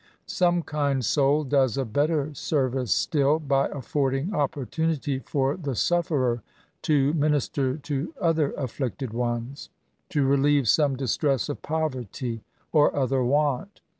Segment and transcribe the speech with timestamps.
[0.25, 6.07] Some kind soul does a bettet service still, by affording opportunity for the suf *
[6.09, 6.41] ferer
[6.81, 9.69] to minister to other aflUcted ones;
[10.09, 12.41] to relieve some distress of poverty,
[12.71, 13.79] or other want.